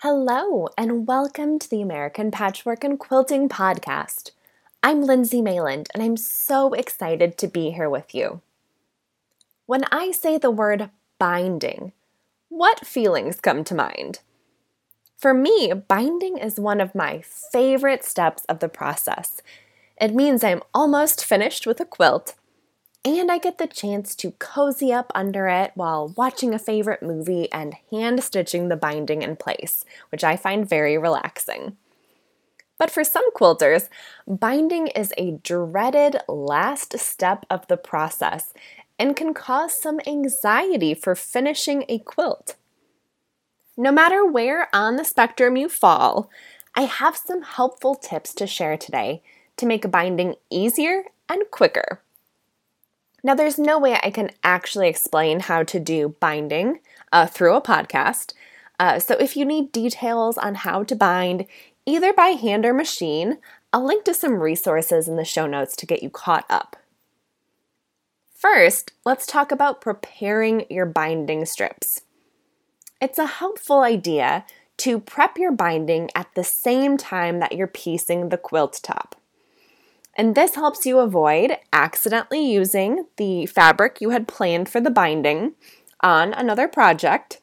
[0.00, 4.32] Hello, and welcome to the American Patchwork and Quilting Podcast.
[4.82, 8.42] I'm Lindsay Mayland, and I'm so excited to be here with you.
[9.64, 11.92] When I say the word binding,
[12.50, 14.20] what feelings come to mind?
[15.16, 19.40] For me, binding is one of my favorite steps of the process.
[19.98, 22.34] It means I'm almost finished with a quilt
[23.14, 27.50] and I get the chance to cozy up under it while watching a favorite movie
[27.52, 31.76] and hand stitching the binding in place, which I find very relaxing.
[32.78, 33.88] But for some quilters,
[34.26, 38.52] binding is a dreaded last step of the process
[38.98, 42.56] and can cause some anxiety for finishing a quilt.
[43.76, 46.28] No matter where on the spectrum you fall,
[46.74, 49.22] I have some helpful tips to share today
[49.58, 52.00] to make binding easier and quicker.
[53.26, 56.78] Now, there's no way I can actually explain how to do binding
[57.10, 58.34] uh, through a podcast.
[58.78, 61.44] Uh, so, if you need details on how to bind,
[61.84, 63.38] either by hand or machine,
[63.72, 66.76] I'll link to some resources in the show notes to get you caught up.
[68.32, 72.02] First, let's talk about preparing your binding strips.
[73.00, 74.44] It's a helpful idea
[74.76, 79.20] to prep your binding at the same time that you're piecing the quilt top.
[80.16, 85.52] And this helps you avoid accidentally using the fabric you had planned for the binding
[86.00, 87.40] on another project.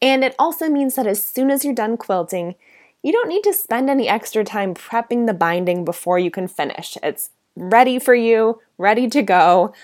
[0.00, 2.54] And it also means that as soon as you're done quilting,
[3.02, 6.96] you don't need to spend any extra time prepping the binding before you can finish.
[7.02, 9.74] It's ready for you, ready to go.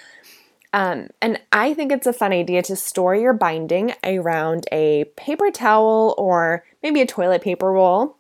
[0.73, 5.51] Um, and I think it's a fun idea to store your binding around a paper
[5.51, 8.17] towel or maybe a toilet paper roll.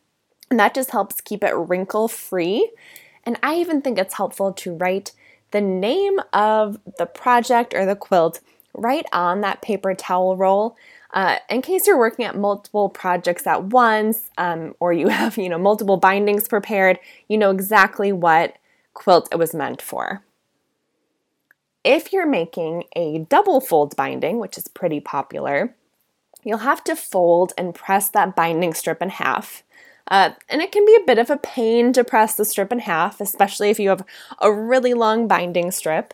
[0.50, 2.70] And that just helps keep it wrinkle free
[3.26, 5.12] and I even think it's helpful to write
[5.50, 8.40] the name of the project or the quilt
[8.74, 10.76] right on that paper towel roll.
[11.12, 15.48] Uh, in case you're working at multiple projects at once, um, or you have you
[15.48, 16.98] know multiple bindings prepared,
[17.28, 18.56] you know exactly what
[18.94, 20.24] quilt it was meant for.
[21.84, 25.74] If you're making a double fold binding, which is pretty popular,
[26.42, 29.62] you'll have to fold and press that binding strip in half.
[30.08, 32.80] Uh, and it can be a bit of a pain to press the strip in
[32.80, 34.04] half, especially if you have
[34.40, 36.12] a really long binding strip.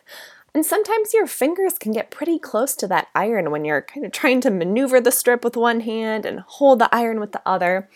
[0.53, 4.11] And sometimes your fingers can get pretty close to that iron when you're kind of
[4.11, 7.89] trying to maneuver the strip with one hand and hold the iron with the other.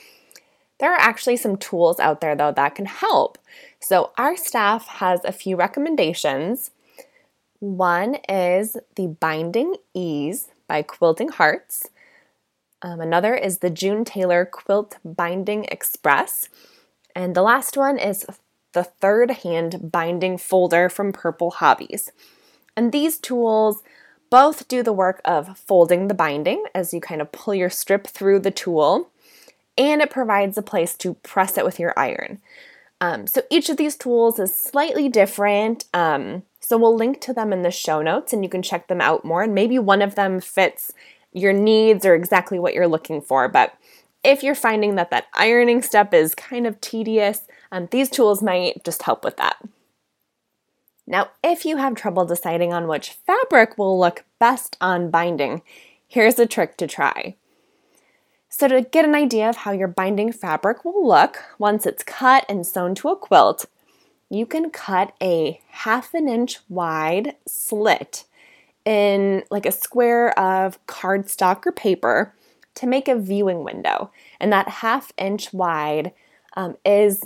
[0.79, 3.37] There are actually some tools out there though that can help.
[3.79, 6.71] So, our staff has a few recommendations.
[7.59, 11.87] One is the Binding Ease by Quilting Hearts.
[12.85, 16.49] Um, another is the June Taylor Quilt Binding Express.
[17.15, 18.27] And the last one is
[18.73, 22.11] the third hand binding folder from Purple Hobbies.
[22.77, 23.81] And these tools
[24.29, 28.05] both do the work of folding the binding as you kind of pull your strip
[28.05, 29.09] through the tool,
[29.75, 32.39] and it provides a place to press it with your iron.
[33.01, 35.85] Um, so each of these tools is slightly different.
[35.91, 39.01] Um, so we'll link to them in the show notes and you can check them
[39.01, 39.43] out more.
[39.43, 40.93] And maybe one of them fits
[41.35, 43.47] your needs or exactly what you're looking for.
[43.49, 43.75] But
[44.23, 47.41] if you're finding that that ironing step is kind of tedious,
[47.71, 49.57] um, these tools might just help with that.
[51.05, 55.61] Now, if you have trouble deciding on which fabric will look best on binding,
[56.07, 57.35] here's a trick to try.
[58.49, 62.45] So, to get an idea of how your binding fabric will look once it's cut
[62.47, 63.65] and sewn to a quilt,
[64.29, 68.23] you can cut a half an inch wide slit
[68.85, 72.33] in like a square of cardstock or paper
[72.75, 74.11] to make a viewing window.
[74.39, 76.11] And that half inch wide
[76.55, 77.25] um, is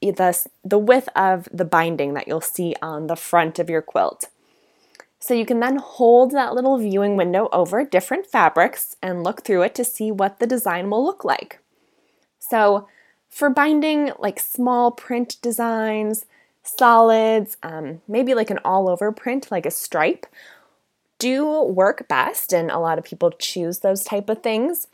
[0.00, 4.28] the, the width of the binding that you'll see on the front of your quilt.
[5.18, 9.62] So you can then hold that little viewing window over different fabrics and look through
[9.62, 11.58] it to see what the design will look like.
[12.38, 12.86] So
[13.28, 16.26] for binding like small print designs,
[16.62, 20.26] solids, um, maybe like an all over print like a stripe,
[21.18, 24.86] do work best, and a lot of people choose those type of things.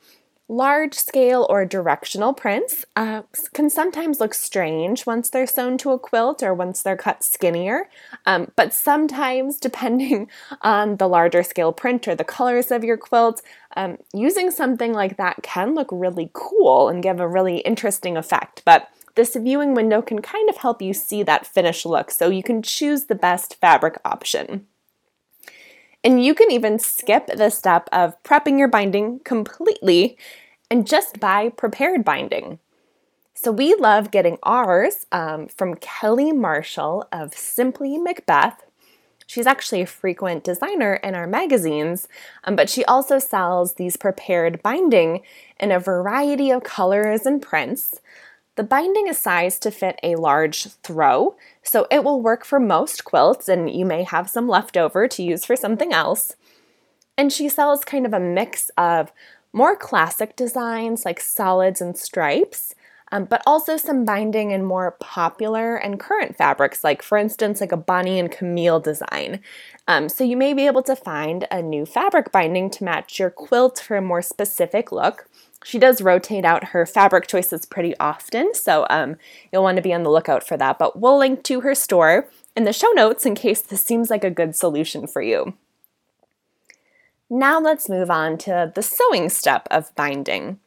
[0.49, 3.23] Large scale or directional prints uh,
[3.55, 7.89] can sometimes look strange once they're sewn to a quilt or once they're cut skinnier,
[8.27, 10.29] um, but sometimes, depending
[10.61, 13.41] on the larger scale print or the colors of your quilt,
[13.77, 18.63] um, using something like that can look really cool and give a really interesting effect.
[18.67, 22.43] But this viewing window can kind of help you see that finished look so you
[22.43, 24.67] can choose the best fabric option.
[26.05, 30.17] And you can even skip the step of prepping your binding completely
[30.71, 32.59] and just buy prepared binding.
[33.35, 38.63] So we love getting ours um, from Kelly Marshall of Simply Macbeth.
[39.27, 42.09] She's actually a frequent designer in our magazines,
[42.45, 45.23] um, but she also sells these prepared binding
[45.59, 48.01] in a variety of colors and prints.
[48.57, 53.05] The binding is sized to fit a large throw, so it will work for most
[53.05, 56.37] quilts, and you may have some left over to use for something else.
[57.17, 59.11] And she sells kind of a mix of
[59.55, 62.75] more classic designs like solids and stripes,
[63.11, 67.73] um, but also some binding in more popular and current fabrics, like for instance, like
[67.73, 69.41] a Bonnie and Camille design.
[69.87, 73.31] Um, so you may be able to find a new fabric binding to match your
[73.31, 75.29] quilt for a more specific look.
[75.65, 79.17] She does rotate out her fabric choices pretty often, so um,
[79.53, 80.79] you'll want to be on the lookout for that.
[80.79, 84.25] But we'll link to her store in the show notes in case this seems like
[84.25, 85.55] a good solution for you.
[87.31, 90.59] Now let's move on to the sewing step of binding.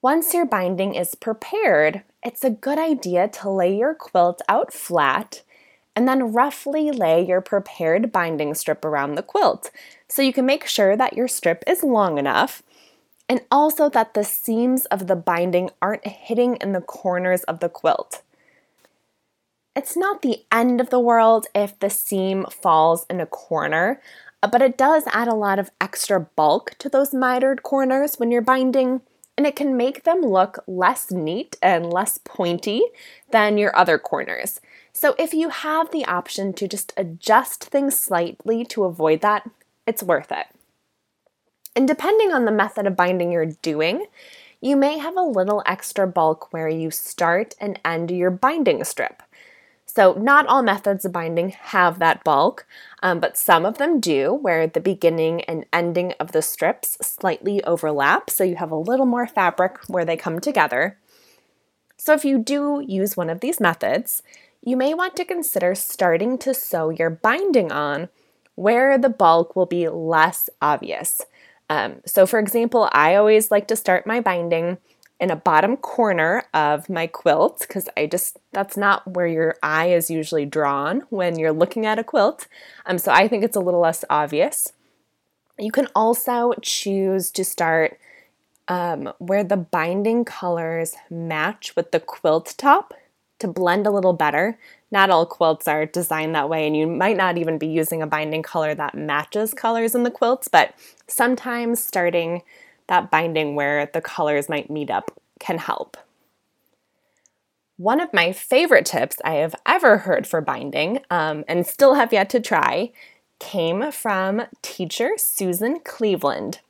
[0.00, 5.42] Once your binding is prepared, it's a good idea to lay your quilt out flat
[5.94, 9.70] and then roughly lay your prepared binding strip around the quilt
[10.08, 12.62] so you can make sure that your strip is long enough
[13.32, 17.68] and also that the seams of the binding aren't hitting in the corners of the
[17.70, 18.20] quilt.
[19.74, 24.02] It's not the end of the world if the seam falls in a corner,
[24.42, 28.30] uh, but it does add a lot of extra bulk to those mitered corners when
[28.30, 29.00] you're binding,
[29.38, 32.82] and it can make them look less neat and less pointy
[33.30, 34.60] than your other corners.
[34.92, 39.48] So if you have the option to just adjust things slightly to avoid that,
[39.86, 40.48] it's worth it.
[41.74, 44.06] And depending on the method of binding you're doing,
[44.60, 49.22] you may have a little extra bulk where you start and end your binding strip.
[49.86, 52.66] So, not all methods of binding have that bulk,
[53.02, 57.62] um, but some of them do, where the beginning and ending of the strips slightly
[57.64, 60.96] overlap, so you have a little more fabric where they come together.
[61.98, 64.22] So, if you do use one of these methods,
[64.64, 68.08] you may want to consider starting to sew your binding on
[68.54, 71.22] where the bulk will be less obvious.
[71.70, 74.78] Um, so, for example, I always like to start my binding
[75.22, 79.90] in a bottom corner of my quilt because I just that's not where your eye
[79.90, 82.48] is usually drawn when you're looking at a quilt.
[82.86, 84.72] Um, so I think it's a little less obvious.
[85.58, 87.98] You can also choose to start
[88.66, 92.92] um, where the binding colors match with the quilt top
[93.38, 94.58] to blend a little better.
[94.92, 98.06] Not all quilts are designed that way, and you might not even be using a
[98.06, 100.74] binding color that matches colors in the quilts, but
[101.08, 102.42] sometimes starting
[102.88, 105.96] that binding where the colors might meet up can help.
[107.78, 112.12] One of my favorite tips I have ever heard for binding, um, and still have
[112.12, 112.92] yet to try,
[113.38, 116.60] came from teacher Susan Cleveland.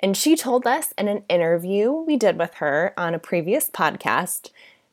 [0.00, 4.50] And she told us in an interview we did with her on a previous podcast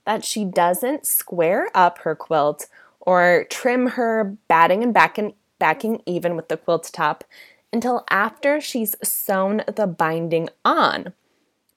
[0.07, 2.68] that she doesn't square up her quilt
[3.01, 7.25] or trim her batting and backing, backing even with the quilt top
[7.74, 11.12] until after she's sewn the binding on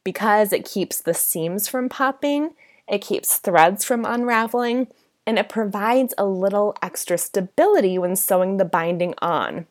[0.05, 2.55] because it keeps the seams from popping,
[2.87, 4.87] it keeps threads from unraveling,
[5.27, 9.67] and it provides a little extra stability when sewing the binding on.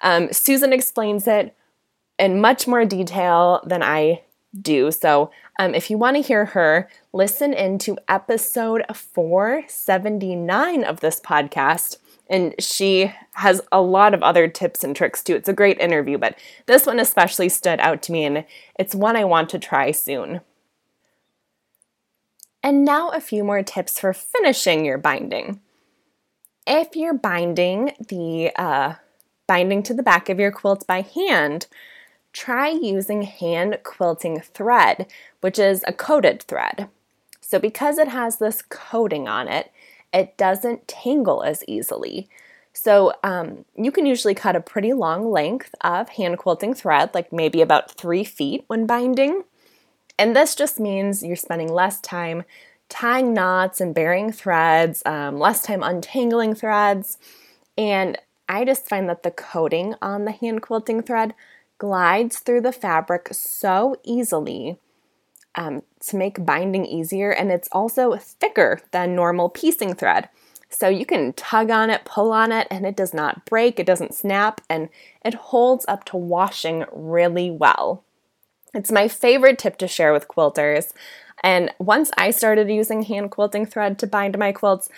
[0.00, 1.54] Um, Susan explains it
[2.18, 4.22] in much more detail than I
[4.56, 4.90] do.
[4.90, 11.98] So, um, if you want to hear her, listen into episode 479 of this podcast
[12.28, 15.34] and she has a lot of other tips and tricks too.
[15.34, 16.36] It's a great interview, but
[16.66, 18.44] this one especially stood out to me, and
[18.78, 20.40] it's one I want to try soon.
[22.62, 25.60] And now a few more tips for finishing your binding.
[26.66, 28.94] If you're binding the uh,
[29.46, 31.68] binding to the back of your quilt by hand,
[32.36, 35.06] try using hand quilting thread,
[35.40, 36.88] which is a coated thread.
[37.40, 39.72] So, because it has this coating on it,
[40.12, 42.28] it doesn't tangle as easily.
[42.72, 47.32] So um, you can usually cut a pretty long length of hand quilting thread, like
[47.32, 49.44] maybe about three feet when binding.
[50.18, 52.44] And this just means you're spending less time
[52.90, 57.16] tying knots and burying threads, um, less time untangling threads.
[57.78, 61.34] And I just find that the coating on the hand quilting thread
[61.78, 64.78] glides through the fabric so easily
[65.54, 70.28] um, to make binding easier, and it's also thicker than normal piecing thread.
[70.68, 73.86] So you can tug on it, pull on it, and it does not break, it
[73.86, 74.88] doesn't snap, and
[75.24, 78.04] it holds up to washing really well.
[78.74, 80.92] It's my favorite tip to share with quilters.
[81.42, 84.88] And once I started using hand quilting thread to bind my quilts,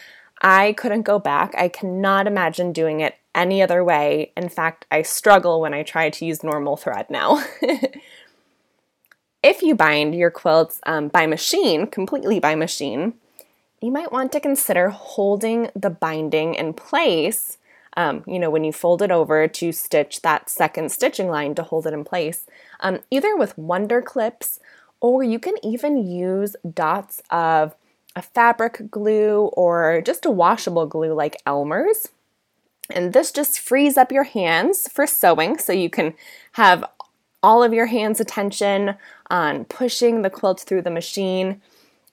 [0.40, 1.54] I couldn't go back.
[1.56, 4.32] I cannot imagine doing it any other way.
[4.36, 7.44] In fact, I struggle when I try to use normal thread now.
[9.42, 13.14] if you bind your quilts um, by machine, completely by machine,
[13.80, 17.58] you might want to consider holding the binding in place.
[17.96, 21.62] Um, you know, when you fold it over to stitch that second stitching line to
[21.62, 22.46] hold it in place,
[22.80, 24.60] um, either with wonder clips
[25.00, 27.74] or you can even use dots of
[28.18, 32.08] a fabric glue or just a washable glue like Elmer's.
[32.90, 36.14] And this just frees up your hands for sewing so you can
[36.52, 36.84] have
[37.44, 38.96] all of your hands' attention
[39.30, 41.62] on pushing the quilt through the machine.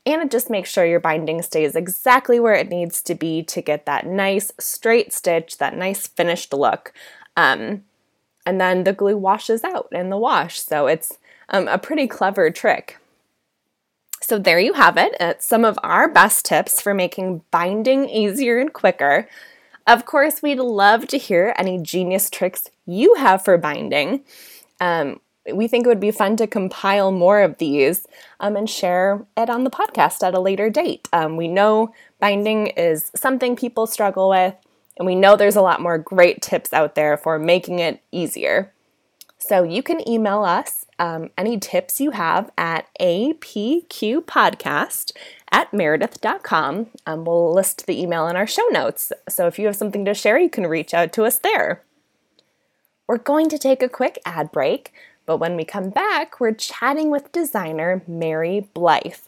[0.06, 3.62] And it just makes sure your binding stays exactly where it needs to be to
[3.62, 6.94] get that nice straight stitch, that nice finished look.
[7.36, 7.84] Um,
[8.46, 10.60] and then the glue washes out in the wash.
[10.60, 11.18] So it's
[11.50, 13.00] um, a pretty clever trick.
[14.26, 15.16] So there you have it.
[15.20, 19.30] It's some of our best tips for making binding easier and quicker.
[19.86, 24.24] Of course, we'd love to hear any genius tricks you have for binding.
[24.80, 25.20] Um,
[25.54, 28.08] we think it would be fun to compile more of these
[28.40, 31.08] um, and share it on the podcast at a later date.
[31.14, 34.56] Um, we know binding is something people struggle with,
[34.98, 38.74] and we know there's a lot more great tips out there for making it easier.
[39.38, 45.12] So you can email us um, any tips you have at apqpodcast
[45.52, 46.88] at meredith.com.
[47.06, 49.12] Um, we'll list the email in our show notes.
[49.30, 51.84] So if you have something to share, you can reach out to us there.
[53.08, 54.92] We're going to take a quick ad break,
[55.26, 59.28] but when we come back, we're chatting with designer Mary Blythe.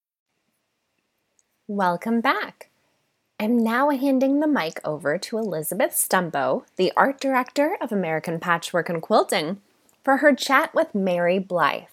[1.73, 2.67] Welcome back.
[3.39, 8.89] I'm now handing the mic over to Elizabeth Stumbo, the art director of American Patchwork
[8.89, 9.61] and Quilting,
[10.03, 11.83] for her chat with Mary Blythe.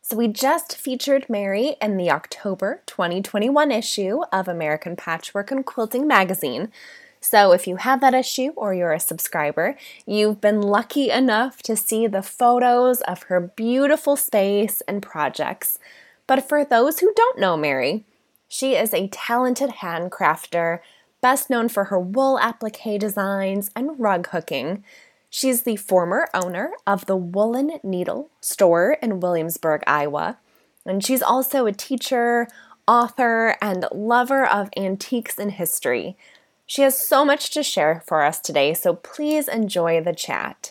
[0.00, 6.06] So, we just featured Mary in the October 2021 issue of American Patchwork and Quilting
[6.06, 6.72] magazine.
[7.20, 11.76] So, if you have that issue or you're a subscriber, you've been lucky enough to
[11.76, 15.78] see the photos of her beautiful space and projects.
[16.26, 18.06] But for those who don't know Mary,
[18.54, 20.78] she is a talented hand crafter,
[21.20, 24.84] best known for her wool applique designs and rug hooking.
[25.28, 30.38] She's the former owner of the Woolen Needle store in Williamsburg, Iowa.
[30.86, 32.46] And she's also a teacher,
[32.86, 36.16] author, and lover of antiques and history.
[36.64, 40.70] She has so much to share for us today, so please enjoy the chat.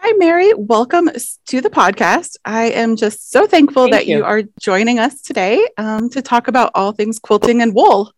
[0.00, 0.54] Hi, Mary.
[0.54, 1.10] Welcome
[1.48, 2.36] to the podcast.
[2.44, 4.18] I am just so thankful Thank that you.
[4.18, 4.24] you.
[4.24, 8.12] are joining us today um, to talk about all things quilting and wool.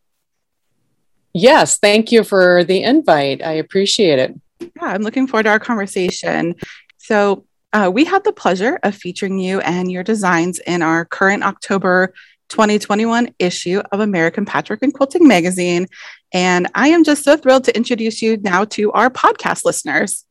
[1.33, 3.43] Yes, thank you for the invite.
[3.43, 4.39] I appreciate it.
[4.61, 6.55] Yeah, I'm looking forward to our conversation.
[6.99, 11.45] So, uh, we had the pleasure of featuring you and your designs in our current
[11.45, 12.13] October
[12.51, 15.87] 2021 issue of American Patchwork and Quilting magazine.
[16.33, 20.27] And I am just so thrilled to introduce you now to our podcast listeners.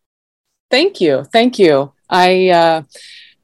[0.69, 1.25] Thank you.
[1.31, 1.91] Thank you.
[2.09, 2.83] I uh,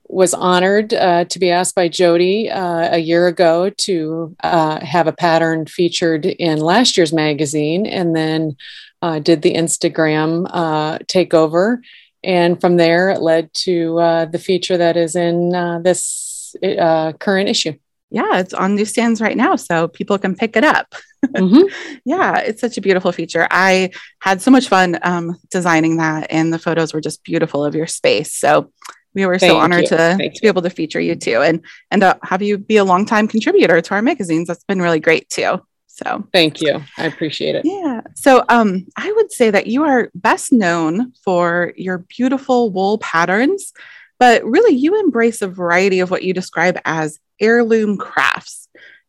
[0.07, 5.07] was honored uh, to be asked by Jody uh, a year ago to uh, have
[5.07, 8.55] a pattern featured in last year's magazine and then
[9.01, 11.79] uh, did the Instagram uh, takeover.
[12.23, 13.95] And from there, it led to
[14.31, 15.49] the feature that is in
[15.83, 17.73] this current issue
[18.15, 20.95] yeah, it's on newsstands right now, so people can pick it up.
[21.27, 21.95] Mm-hmm.
[22.05, 23.47] yeah, it's such a beautiful feature.
[23.49, 27.75] I had so much fun um, designing that, and the photos were just beautiful of
[27.75, 28.33] your space.
[28.33, 28.71] So
[29.13, 32.03] we were Thank so honored to, to be able to feature you too, and and
[32.03, 34.47] uh, have you be a longtime contributor to our magazines.
[34.47, 35.61] That's been really great too.
[35.95, 36.81] So thank you.
[36.97, 37.65] I appreciate it.
[37.65, 38.01] Yeah.
[38.15, 43.71] So um, I would say that you are best known for your beautiful wool patterns,
[44.19, 48.67] but really you embrace a variety of what you describe as heirloom crafts.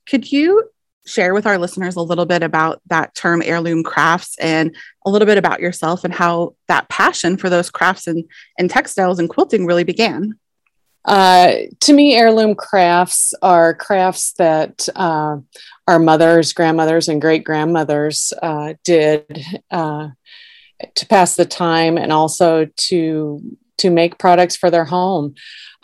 [0.09, 0.71] Could you
[1.07, 5.27] share with our listeners a little bit about that term heirloom crafts and a little
[5.27, 8.25] bit about yourself and how that passion for those crafts and,
[8.59, 10.39] and textiles and quilting really began?
[11.05, 15.37] Uh, to me, heirloom crafts are crafts that uh,
[15.87, 20.09] our mothers, grandmothers, and great grandmothers uh, did uh,
[20.97, 23.41] to pass the time and also to
[23.79, 25.35] to make products for their home.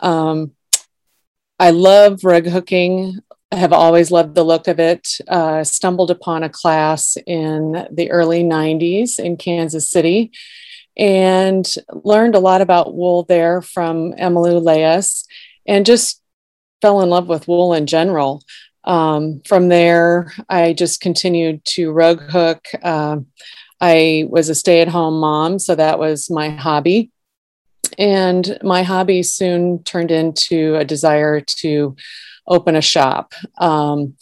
[0.00, 0.52] Um,
[1.58, 3.20] I love rug hooking.
[3.52, 5.18] Have always loved the look of it.
[5.28, 10.32] Uh, stumbled upon a class in the early 90s in Kansas City
[10.97, 15.25] and learned a lot about wool there from Emma Lou Lais
[15.66, 16.23] and just
[16.80, 18.42] fell in love with wool in general.
[18.85, 22.66] Um, from there, I just continued to rug hook.
[22.82, 23.18] Uh,
[23.80, 27.11] I was a stay at home mom, so that was my hobby.
[27.99, 31.96] And my hobby soon turned into a desire to
[32.46, 33.34] open a shop.
[33.58, 34.14] Um,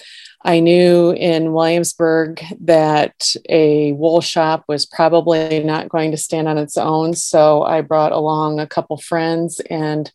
[0.42, 6.56] I knew in Williamsburg that a wool shop was probably not going to stand on
[6.56, 7.14] its own.
[7.14, 10.10] So I brought along a couple friends, and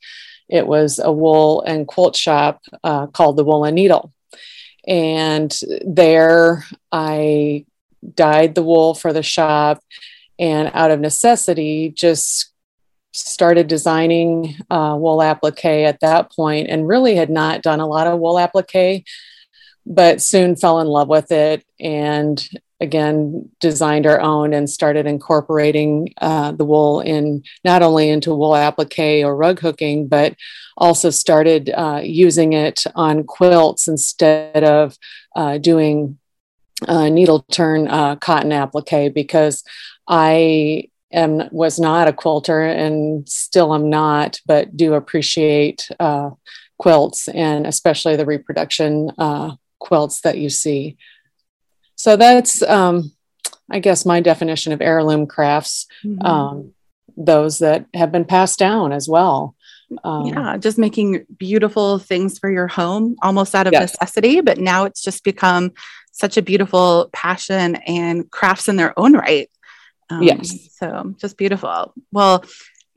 [0.50, 4.12] it was a wool and quilt shop uh, called the Wool and Needle.
[4.88, 7.65] And there I
[8.13, 9.83] dyed the wool for the shop,
[10.39, 12.51] and out of necessity, just
[13.15, 18.07] started designing uh, wool applique at that point and really had not done a lot
[18.07, 19.05] of wool applique
[19.86, 22.50] but soon fell in love with it and
[22.81, 28.55] again designed our own and started incorporating uh, the wool in not only into wool
[28.55, 30.36] applique or rug hooking but
[30.77, 34.98] also started uh, using it on quilts instead of
[35.38, 36.17] uh, doing
[36.88, 39.63] uh, needle turn uh, cotton applique because
[40.07, 40.84] i
[41.15, 46.29] am was not a quilter and still am not but do appreciate uh,
[46.77, 49.12] quilts and especially the reproduction
[49.79, 50.98] quilts that you see.
[51.95, 53.12] So that's, um,
[53.72, 56.25] I guess, my definition of heirloom crafts, mm-hmm.
[56.25, 56.74] um,
[57.15, 59.55] those that have been passed down as well.
[60.03, 63.93] Um, yeah, just making beautiful things for your home almost out of yes.
[63.93, 65.72] necessity, but now it's just become
[66.12, 69.50] such a beautiful passion and crafts in their own right.
[70.09, 70.69] Um, yes.
[70.77, 71.93] So just beautiful.
[72.12, 72.43] Well,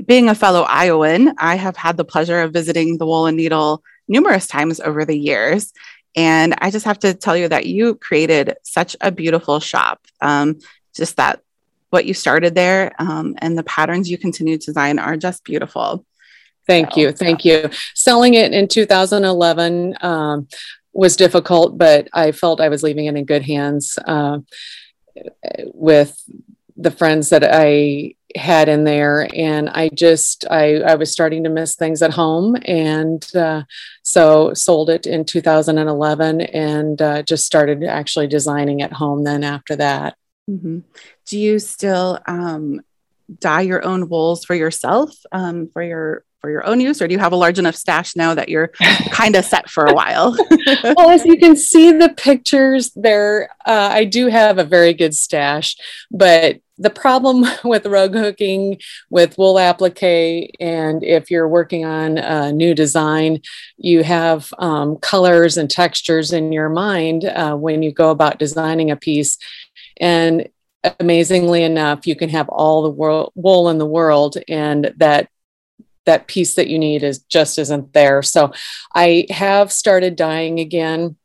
[0.05, 3.83] being a fellow Iowan, I have had the pleasure of visiting the Wool and Needle
[4.07, 5.73] numerous times over the years.
[6.17, 10.01] And I just have to tell you that you created such a beautiful shop.
[10.21, 10.59] Um,
[10.95, 11.41] just that
[11.91, 16.05] what you started there um, and the patterns you continue to design are just beautiful.
[16.67, 17.13] Thank so, you.
[17.13, 17.63] Thank yeah.
[17.63, 17.71] you.
[17.95, 20.49] Selling it in 2011 um,
[20.93, 24.39] was difficult, but I felt I was leaving it in good hands uh,
[25.73, 26.21] with
[26.79, 31.51] the friends that I had in there and i just i i was starting to
[31.51, 33.63] miss things at home and uh,
[34.03, 39.75] so sold it in 2011 and uh, just started actually designing at home then after
[39.77, 40.17] that
[40.49, 40.81] mm-hmm.
[41.27, 42.83] do you still um,
[43.39, 47.13] dye your own wools for yourself um, for your for your own use or do
[47.13, 48.69] you have a large enough stash now that you're
[49.11, 50.37] kind of set for a while?
[50.97, 55.15] Well as you can see the pictures there uh, i do have a very good
[55.15, 55.77] stash
[56.11, 58.79] but the problem with rug hooking
[59.11, 63.41] with wool applique and if you're working on a new design
[63.77, 68.91] you have um, colors and textures in your mind uh, when you go about designing
[68.91, 69.39] a piece.
[70.01, 70.49] And
[71.01, 75.29] amazingly enough you can have all the world, wool in the world and that
[76.09, 78.51] that piece that you need is just isn't there so
[78.95, 81.17] i have started dyeing again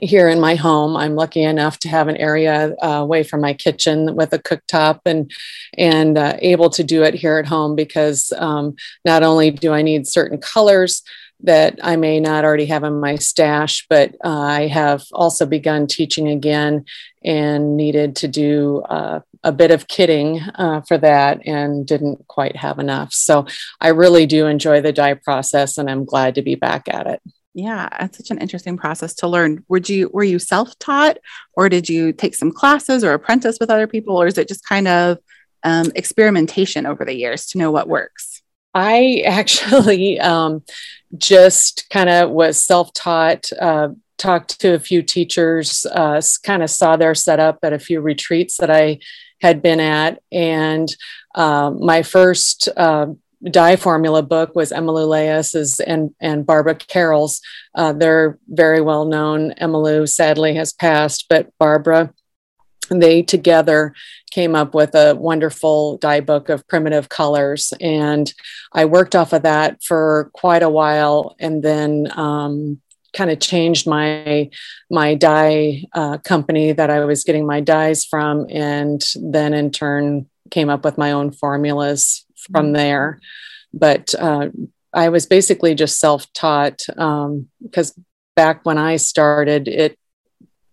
[0.00, 0.96] here in my home.
[0.96, 5.00] I'm lucky enough to have an area uh, away from my kitchen with a cooktop
[5.04, 5.30] and
[5.78, 9.82] and uh, able to do it here at home because um, not only do I
[9.82, 11.02] need certain colors
[11.40, 15.86] that I may not already have in my stash, but uh, I have also begun
[15.86, 16.86] teaching again
[17.26, 22.56] and needed to do uh, a bit of kitting uh, for that and didn't quite
[22.56, 23.12] have enough.
[23.12, 23.46] So
[23.80, 27.20] I really do enjoy the dye process and I'm glad to be back at it.
[27.52, 29.64] Yeah, it's such an interesting process to learn.
[29.68, 31.18] Were you were you self-taught
[31.54, 34.64] or did you take some classes or apprentice with other people or is it just
[34.64, 35.18] kind of
[35.64, 38.42] um, experimentation over the years to know what works?
[38.74, 40.64] I actually um,
[41.16, 46.96] just kind of was self-taught, uh, talked to a few teachers, uh, kind of saw
[46.96, 48.98] their setup at a few retreats that I
[49.40, 50.22] had been at.
[50.32, 50.88] And
[51.34, 53.08] uh, my first uh,
[53.50, 57.40] dye formula book was Emma Lou Lais's and, and Barbara Carroll's.
[57.74, 59.52] Uh, they're very well known.
[59.52, 62.12] Emma Lou sadly has passed, but Barbara,
[62.88, 63.94] they together
[64.30, 67.72] came up with a wonderful dye book of primitive colors.
[67.80, 68.32] And
[68.72, 72.80] I worked off of that for quite a while and then um,
[73.16, 74.50] kind of changed my
[74.90, 80.28] my dye uh, company that I was getting my dyes from, and then in turn
[80.50, 82.74] came up with my own formulas from mm-hmm.
[82.74, 83.20] there.
[83.72, 84.48] But uh,
[84.92, 88.04] I was basically just self taught because um,
[88.36, 89.98] back when I started, it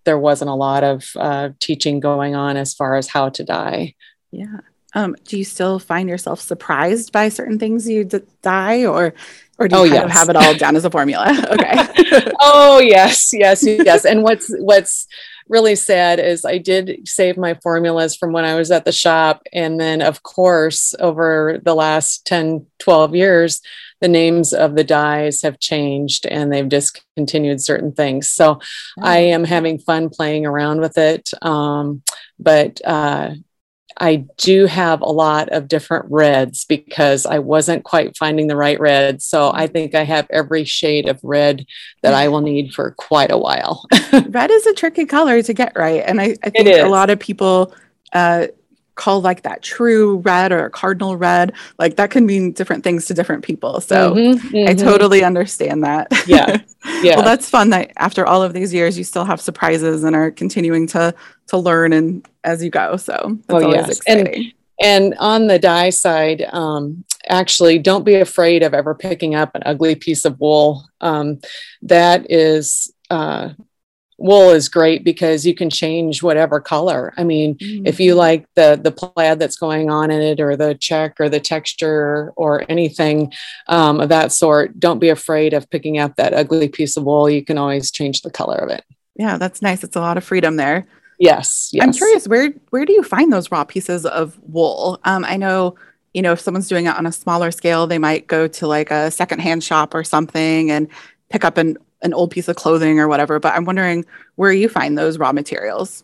[0.06, 3.96] there wasn't a lot of uh, teaching going on as far as how to dye.
[4.32, 4.60] Yeah.
[4.96, 9.14] Um, do you still find yourself surprised by certain things you d- dye, or
[9.60, 10.06] or do you oh, kind yes.
[10.06, 11.28] of have it all down as a formula?
[11.52, 12.32] okay.
[12.40, 14.06] oh yes, yes, yes.
[14.06, 15.08] And what's what's
[15.50, 19.44] really sad is I did save my formulas from when I was at the shop.
[19.52, 23.62] And then, of course, over the last 10, 12 years,
[24.02, 28.32] the names of the dyes have changed and they've discontinued certain things.
[28.32, 28.60] So
[29.02, 31.30] I am having fun playing around with it.
[31.42, 32.04] Um,
[32.38, 33.36] but uh,
[34.00, 38.80] I do have a lot of different reds because I wasn't quite finding the right
[38.80, 39.22] red.
[39.22, 41.66] So I think I have every shade of red
[42.02, 43.86] that I will need for quite a while.
[44.30, 46.04] red is a tricky color to get right.
[46.06, 47.74] And I, I think a lot of people
[48.14, 48.48] uh,
[48.96, 53.14] call like that true red or cardinal red like that can mean different things to
[53.14, 54.70] different people so mm-hmm, mm-hmm.
[54.70, 56.58] i totally understand that yeah
[57.02, 60.16] yeah well that's fun that after all of these years you still have surprises and
[60.16, 61.14] are continuing to
[61.48, 63.98] to learn and as you go so that's oh, always yes.
[63.98, 69.36] exciting and, and on the dye side um actually don't be afraid of ever picking
[69.36, 71.40] up an ugly piece of wool um
[71.82, 73.50] that is uh
[74.24, 77.14] wool is great because you can change whatever color.
[77.18, 77.86] I mean, mm-hmm.
[77.86, 81.30] if you like the the plaid that's going on in it, or the check, or
[81.30, 83.34] the texture, or anything
[83.68, 87.30] um, of that sort, don't be afraid of picking up that ugly piece of wool.
[87.30, 88.84] You can always change the color of it.
[89.16, 89.84] Yeah, that's nice.
[89.84, 90.88] It's a lot of freedom there.
[91.20, 91.84] Yes, yes.
[91.84, 95.00] I'm curious where where do you find those raw pieces of wool?
[95.04, 95.76] Um, I know
[96.14, 98.92] you know if someone's doing it on a smaller scale, they might go to like
[98.92, 100.88] a secondhand shop or something and
[101.30, 103.40] pick up an an old piece of clothing or whatever.
[103.40, 106.04] But I'm wondering where you find those raw materials.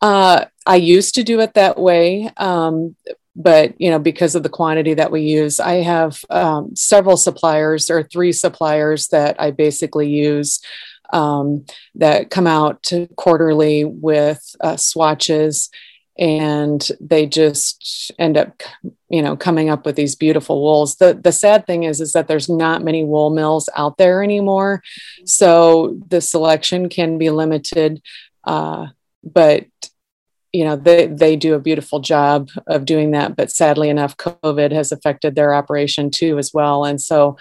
[0.00, 2.30] Uh, I used to do it that way.
[2.36, 2.96] Um,
[3.34, 7.90] but you know because of the quantity that we use i have um, several suppliers
[7.90, 10.60] or three suppliers that i basically use
[11.12, 15.70] um, that come out quarterly with uh, swatches.
[16.18, 18.62] And they just end up
[19.08, 20.96] you know coming up with these beautiful wools.
[20.96, 24.82] The the sad thing is is that there's not many wool mills out there anymore.
[25.24, 28.02] So the selection can be limited
[28.44, 28.88] uh,
[29.22, 29.66] but
[30.52, 33.36] you know they they do a beautiful job of doing that.
[33.36, 36.84] But sadly enough covid has affected their operation too as well.
[36.84, 37.36] And so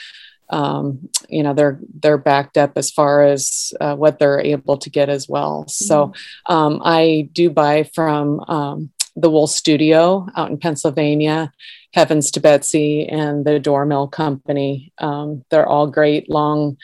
[0.52, 4.90] um, you know they're they're backed up as far as uh, what they're able to
[4.90, 5.68] get as well.
[5.68, 6.54] So mm-hmm.
[6.54, 11.52] um, I do buy from um, the Wool Studio out in Pennsylvania,
[11.94, 14.94] Heavens to Betsy, and the Dorr Mill Company.
[14.98, 16.78] Um, they're all great, long,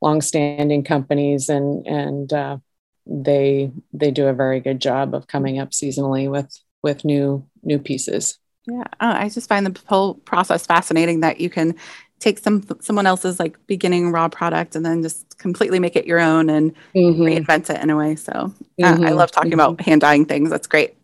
[0.00, 2.56] long-standing companies, and and uh,
[3.06, 7.78] they they do a very good job of coming up seasonally with with new new
[7.78, 8.38] pieces.
[8.66, 11.74] Yeah, oh, I just find the whole process fascinating that you can
[12.20, 16.20] take some someone else's like beginning raw product and then just completely make it your
[16.20, 17.22] own and mm-hmm.
[17.22, 18.14] reinvent it in a way.
[18.14, 19.04] So mm-hmm.
[19.04, 19.60] I love talking mm-hmm.
[19.60, 20.50] about hand dyeing things.
[20.50, 20.94] That's great.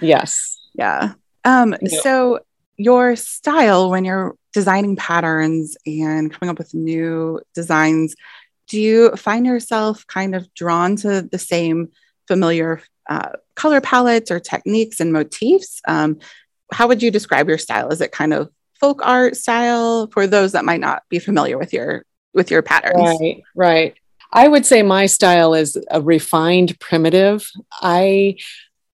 [0.00, 0.58] Yes.
[0.74, 1.14] Yeah.
[1.44, 2.00] Um, yeah.
[2.00, 2.40] So
[2.76, 8.16] your style when you're designing patterns and coming up with new designs,
[8.68, 11.90] do you find yourself kind of drawn to the same
[12.26, 15.80] familiar uh, color palettes or techniques and motifs?
[15.86, 16.18] Um,
[16.72, 17.90] how would you describe your style?
[17.90, 18.50] Is it kind of
[18.84, 23.18] folk art style for those that might not be familiar with your with your patterns.
[23.20, 23.94] Right right.
[24.32, 27.48] I would say my style is a refined primitive.
[27.80, 28.36] I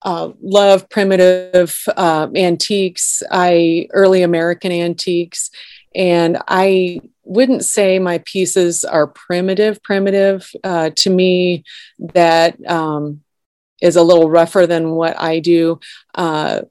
[0.02, 3.22] uh, love primitive uh, antiques.
[3.30, 5.50] I early american antiques.
[5.94, 11.64] And i wouldn't say my pieces are primitive primitive uh, to me
[12.14, 13.22] that um,
[13.80, 15.80] is a little rougher than what i do.
[16.14, 16.62] Uh,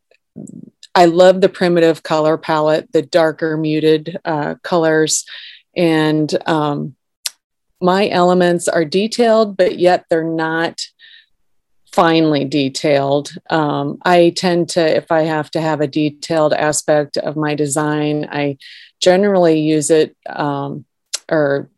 [0.96, 5.26] I love the primitive color palette, the darker muted uh, colors.
[5.76, 6.96] And um,
[7.82, 10.82] my elements are detailed, but yet they're not
[11.92, 13.32] finely detailed.
[13.50, 18.28] Um, I tend to, if I have to have a detailed aspect of my design,
[18.32, 18.58] I
[19.00, 20.86] generally use it um,
[21.32, 21.70] or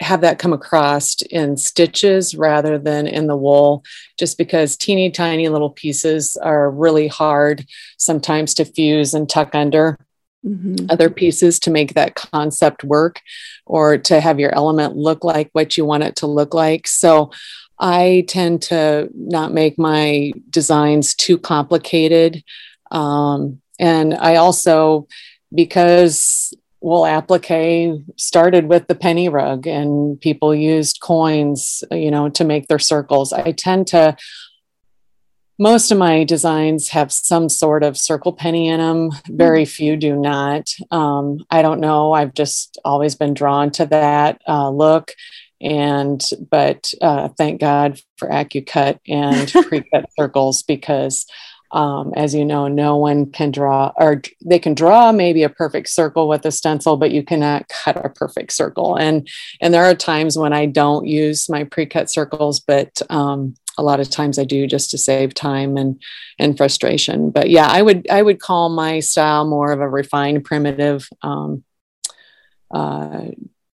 [0.00, 3.84] have that come across in stitches rather than in the wool,
[4.18, 9.98] just because teeny tiny little pieces are really hard sometimes to fuse and tuck under
[10.46, 10.86] mm-hmm.
[10.88, 13.20] other pieces to make that concept work
[13.66, 16.86] or to have your element look like what you want it to look like.
[16.86, 17.32] So
[17.78, 22.42] I tend to not make my designs too complicated.
[22.90, 25.06] Um, and I also,
[25.54, 32.44] because wool applique started with the penny rug and people used coins you know to
[32.44, 33.32] make their circles.
[33.32, 34.16] I tend to
[35.60, 39.70] most of my designs have some sort of circle penny in them very mm-hmm.
[39.70, 40.70] few do not.
[40.90, 42.12] Um, i don't know.
[42.12, 45.12] I've just always been drawn to that uh, look
[45.60, 51.26] and but uh, thank god for AccuCut and pre-cut circles because
[51.70, 55.88] um, as you know, no one can draw, or they can draw maybe a perfect
[55.90, 58.96] circle with a stencil, but you cannot cut a perfect circle.
[58.96, 59.28] And
[59.60, 64.00] and there are times when I don't use my pre-cut circles, but um, a lot
[64.00, 66.00] of times I do just to save time and
[66.38, 67.30] and frustration.
[67.30, 71.08] But yeah, I would I would call my style more of a refined primitive.
[71.22, 71.64] Um,
[72.70, 73.26] uh,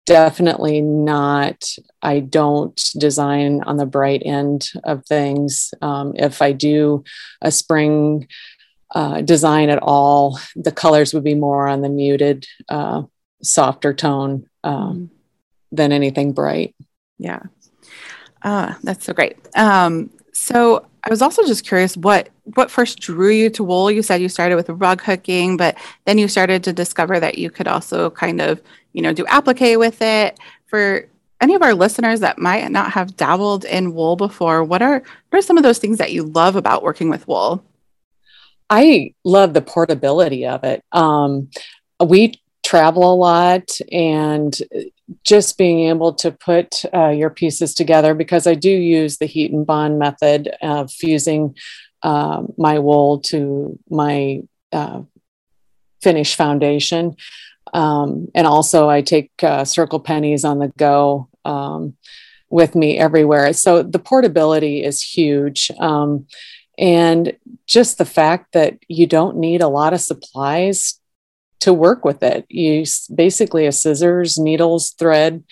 [0.05, 1.63] definitely not
[2.01, 5.73] i don't design on the bright end of things.
[5.81, 7.03] Um, if i do
[7.41, 8.27] a spring
[8.93, 13.03] uh, design at all the colors would be more on the muted uh,
[13.43, 15.09] softer tone um,
[15.71, 16.75] than anything bright.
[17.17, 17.43] Yeah.
[18.41, 19.37] Uh, that's so great.
[19.55, 23.91] Um, so I was also just curious what what first drew you to wool.
[23.91, 27.49] You said you started with rug hooking, but then you started to discover that you
[27.49, 28.61] could also kind of,
[28.93, 30.39] you know, do applique with it.
[30.67, 31.07] For
[31.41, 35.39] any of our listeners that might not have dabbled in wool before, what are what
[35.39, 37.63] are some of those things that you love about working with wool?
[38.69, 40.83] I love the portability of it.
[40.93, 41.49] Um,
[42.03, 44.57] we travel a lot and
[45.25, 49.51] just being able to put uh, your pieces together because I do use the heat
[49.51, 51.55] and bond method of fusing
[52.03, 55.01] uh, my wool to my uh,
[56.35, 57.15] foundation.
[57.73, 61.95] Um, and also, I take uh, circle pennies on the go um,
[62.49, 63.53] with me everywhere.
[63.53, 65.71] So the portability is huge.
[65.79, 66.27] Um,
[66.77, 67.37] and
[67.67, 70.99] just the fact that you don't need a lot of supplies
[71.61, 72.45] to work with it.
[72.49, 72.83] You
[73.13, 75.43] basically a scissors, needles, thread,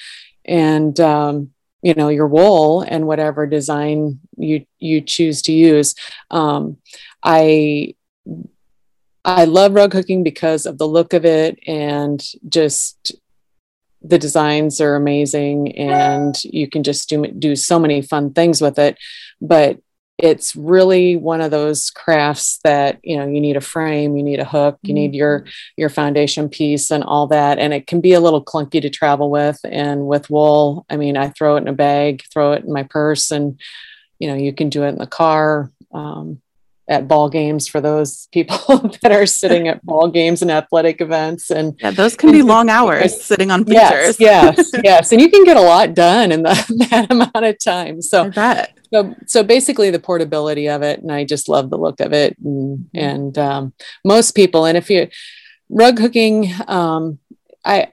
[0.43, 5.95] and um, you know your wool and whatever design you you choose to use.
[6.31, 6.77] Um,
[7.23, 7.95] I
[9.25, 13.13] I love rug hooking because of the look of it and just
[14.01, 18.79] the designs are amazing and you can just do do so many fun things with
[18.79, 18.97] it.
[19.41, 19.79] But
[20.21, 24.39] it's really one of those crafts that you know you need a frame you need
[24.39, 25.49] a hook you need your mm-hmm.
[25.77, 29.31] your foundation piece and all that and it can be a little clunky to travel
[29.31, 32.73] with and with wool i mean i throw it in a bag throw it in
[32.73, 33.59] my purse and
[34.19, 36.41] you know you can do it in the car um,
[36.89, 38.57] at ball games for those people
[39.01, 42.69] that are sitting at ball games and athletic events and yeah those can be long
[42.69, 46.43] hours sitting on pictures yes yes yes and you can get a lot done in
[46.43, 48.01] the, that amount of time.
[48.01, 48.31] So
[48.91, 52.37] so so basically the portability of it and i just love the look of it
[52.39, 52.97] and, mm-hmm.
[52.97, 53.73] and um,
[54.03, 55.07] most people and if you
[55.69, 57.19] rug hooking um,
[57.65, 57.91] i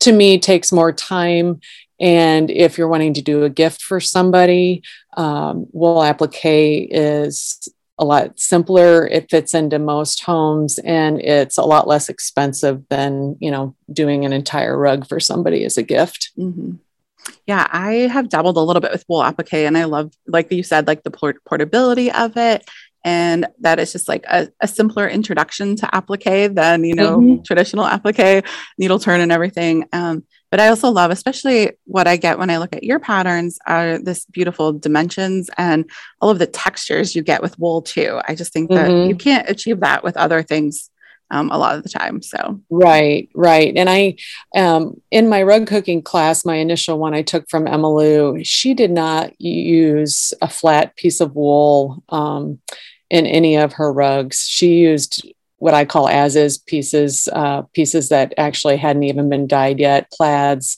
[0.00, 1.60] to me takes more time
[2.00, 4.82] and if you're wanting to do a gift for somebody
[5.16, 11.62] um, wool applique is a lot simpler it fits into most homes and it's a
[11.62, 16.30] lot less expensive than you know doing an entire rug for somebody as a gift
[16.36, 16.72] mm-hmm.
[17.46, 20.62] yeah i have dabbled a little bit with wool applique and i love like you
[20.62, 22.68] said like the port- portability of it
[23.04, 27.42] and that is just like a, a simpler introduction to applique than you know mm-hmm.
[27.42, 28.44] traditional applique
[28.78, 32.58] needle turn and everything um, but I also love, especially what I get when I
[32.58, 35.90] look at your patterns, are this beautiful dimensions and
[36.20, 38.20] all of the textures you get with wool too.
[38.28, 39.08] I just think that mm-hmm.
[39.08, 40.90] you can't achieve that with other things
[41.32, 42.22] um, a lot of the time.
[42.22, 43.72] So right, right.
[43.74, 44.14] And I,
[44.54, 48.74] um, in my rug hooking class, my initial one I took from Emma Lou, she
[48.74, 52.60] did not use a flat piece of wool um,
[53.10, 54.46] in any of her rugs.
[54.46, 55.26] She used
[55.64, 60.10] what I call as is pieces, uh, pieces that actually hadn't even been dyed yet,
[60.10, 60.76] plaids,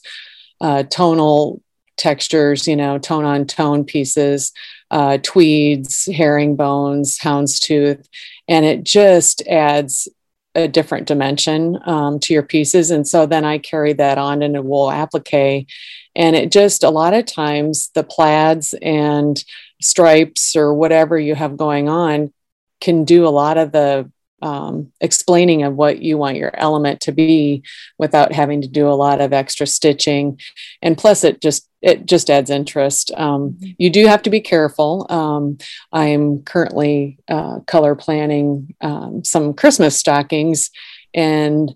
[0.61, 1.61] uh, tonal
[1.97, 4.53] textures, you know, tone on tone pieces,
[4.89, 8.07] uh, tweeds, herringbones, houndstooth,
[8.47, 10.07] and it just adds
[10.55, 12.89] a different dimension um, to your pieces.
[12.89, 15.67] And so then I carry that on in a wool applique.
[16.15, 19.43] And it just a lot of times the plaids and
[19.81, 22.31] stripes or whatever you have going on
[22.79, 24.09] can do a lot of the
[24.41, 27.63] um, explaining of what you want your element to be
[27.97, 30.39] without having to do a lot of extra stitching.
[30.81, 33.11] And plus it just it just adds interest.
[33.15, 33.71] Um, mm-hmm.
[33.77, 35.05] you do have to be careful.
[35.09, 35.57] Um,
[35.91, 40.69] i am currently uh, color planning um, some christmas stockings.
[41.13, 41.73] And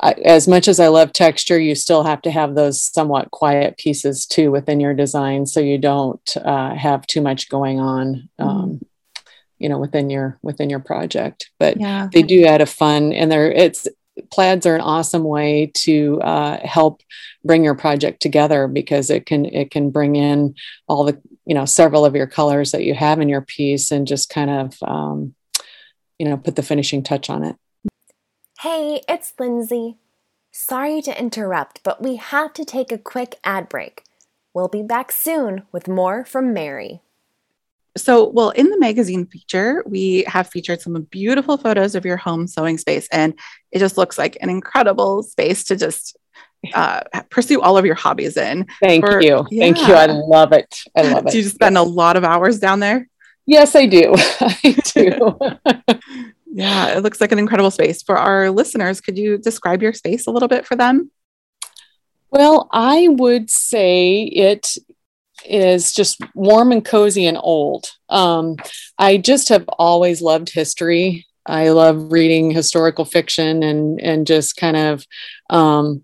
[0.00, 3.78] I, as much as i love texture you still have to have those somewhat quiet
[3.78, 8.48] pieces too within your design so you don't uh, have too much going on um,
[8.50, 8.84] mm-hmm
[9.58, 12.08] you know within your within your project but yeah.
[12.12, 13.86] they do add a fun and they're it's
[14.30, 17.02] plaids are an awesome way to uh, help
[17.44, 20.54] bring your project together because it can it can bring in
[20.86, 24.06] all the you know several of your colors that you have in your piece and
[24.06, 25.34] just kind of um,
[26.18, 27.56] you know put the finishing touch on it.
[28.60, 29.96] Hey it's lindsay.
[30.52, 34.04] Sorry to interrupt but we have to take a quick ad break.
[34.52, 37.02] We'll be back soon with more from mary
[37.96, 42.46] so, well, in the magazine feature, we have featured some beautiful photos of your home
[42.46, 43.38] sewing space, and
[43.70, 46.16] it just looks like an incredible space to just
[46.74, 48.66] uh, pursue all of your hobbies in.
[48.80, 49.46] Thank For, you.
[49.50, 49.64] Yeah.
[49.64, 49.94] Thank you.
[49.94, 50.74] I love it.
[50.96, 51.32] I love it.
[51.32, 53.08] Do you spend a lot of hours down there?
[53.46, 54.14] Yes, I do.
[54.40, 55.38] I do.
[56.46, 58.02] yeah, it looks like an incredible space.
[58.02, 61.10] For our listeners, could you describe your space a little bit for them?
[62.30, 64.76] Well, I would say it
[65.44, 67.90] is just warm and cozy and old.
[68.08, 68.56] Um,
[68.98, 71.26] I just have always loved history.
[71.46, 75.06] I love reading historical fiction and and just kind of,
[75.50, 76.02] um,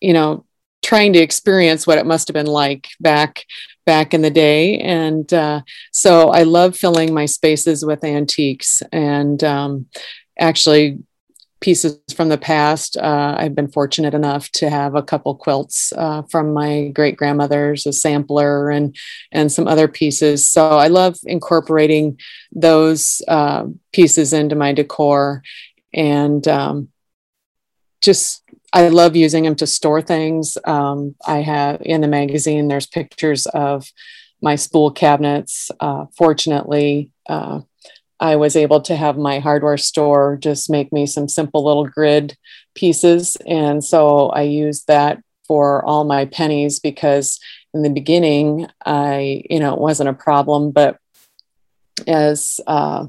[0.00, 0.44] you know,
[0.82, 3.44] trying to experience what it must have been like back
[3.86, 4.78] back in the day.
[4.78, 9.86] And uh, so I love filling my spaces with antiques and um,
[10.38, 10.98] actually
[11.60, 12.96] pieces from the past.
[12.96, 17.86] Uh, I've been fortunate enough to have a couple quilts uh, from my great grandmother's,
[17.86, 18.96] a sampler, and
[19.32, 20.46] and some other pieces.
[20.46, 22.18] So I love incorporating
[22.52, 25.42] those uh, pieces into my decor,
[25.92, 26.88] and um,
[28.00, 30.58] just I love using them to store things.
[30.64, 32.68] Um, I have in the magazine.
[32.68, 33.90] There's pictures of
[34.42, 35.70] my spool cabinets.
[35.80, 37.60] Uh, fortunately uh,
[38.20, 42.36] I was able to have my hardware store just make me some simple little grid
[42.74, 43.36] pieces.
[43.46, 47.38] And so I used that for all my pennies because
[47.74, 50.70] in the beginning, I, you know, it wasn't a problem.
[50.70, 50.98] But
[52.06, 53.06] as uh,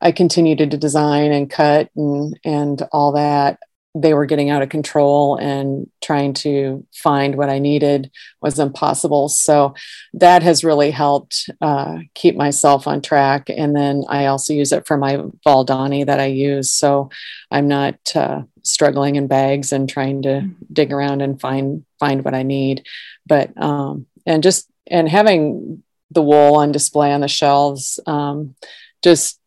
[0.00, 3.58] I continued to design and cut and, and all that,
[4.00, 8.10] they were getting out of control and trying to find what I needed
[8.42, 9.28] was impossible.
[9.28, 9.74] So
[10.14, 13.48] that has really helped uh, keep myself on track.
[13.48, 16.70] And then I also use it for my Valdani that I use.
[16.70, 17.08] So
[17.50, 22.34] I'm not uh, struggling in bags and trying to dig around and find find what
[22.34, 22.84] I need.
[23.26, 28.54] But um, and just and having the wool on display on the shelves um,
[29.02, 29.40] just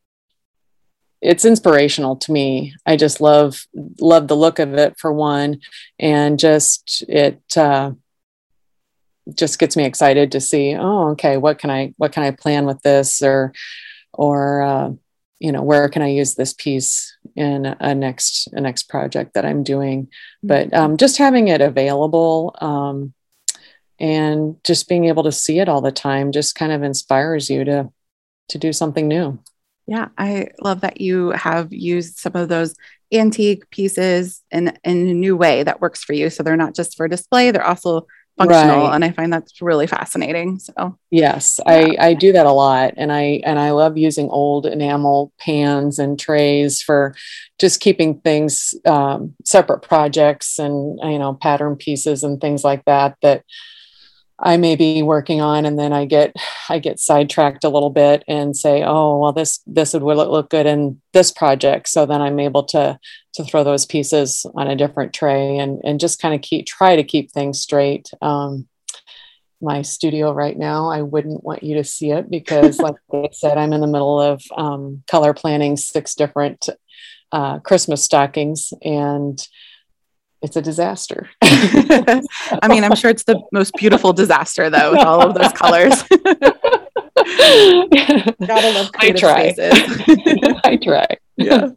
[1.22, 2.76] it's inspirational to me.
[2.86, 3.66] I just love
[4.00, 5.62] love the look of it for one,
[5.98, 7.92] and just it uh,
[9.34, 10.76] just gets me excited to see.
[10.76, 13.54] Oh, okay, what can I what can I plan with this, or
[14.14, 14.92] or uh,
[15.40, 19.46] you know where can I use this piece in a next a next project that
[19.46, 20.04] I'm doing.
[20.06, 20.48] Mm-hmm.
[20.48, 22.56] But um, just having it available.
[22.62, 23.14] Um,
[24.02, 27.66] and just being able to see it all the time just kind of inspires you
[27.66, 27.92] to
[28.48, 29.38] to do something new
[29.90, 32.76] yeah, I love that you have used some of those
[33.12, 36.30] antique pieces in, in a new way that works for you.
[36.30, 38.06] So they're not just for display, they're also
[38.38, 38.86] functional.
[38.86, 38.94] Right.
[38.94, 40.60] And I find that's really fascinating.
[40.60, 41.74] So yes, yeah.
[41.74, 42.94] I, I do that a lot.
[42.98, 47.16] And I and I love using old enamel pans and trays for
[47.58, 53.18] just keeping things um, separate projects and you know pattern pieces and things like that
[53.24, 53.44] that
[54.42, 56.34] I may be working on, and then I get
[56.70, 60.66] I get sidetracked a little bit and say, oh well, this this would look good
[60.66, 61.90] in this project.
[61.90, 63.00] So then I'm able to
[63.34, 66.96] to throw those pieces on a different tray and and just kind of keep try
[66.96, 68.10] to keep things straight.
[68.22, 68.68] Um,
[69.62, 73.58] my studio right now, I wouldn't want you to see it because, like I said,
[73.58, 76.70] I'm in the middle of um, color planning six different
[77.32, 79.46] uh, Christmas stockings and
[80.42, 81.30] it's a disaster.
[81.42, 86.04] I mean, I'm sure it's the most beautiful disaster though, with all of those colors.
[88.48, 89.54] Gotta love I try.
[90.64, 91.08] I try.
[91.36, 91.70] Yeah.